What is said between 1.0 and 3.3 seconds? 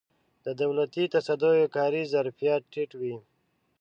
تصدیو کاري ظرفیت ټیټ وي.